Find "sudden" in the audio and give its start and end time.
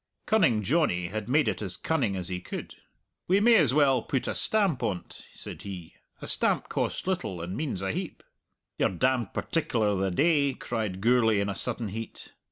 11.55-11.89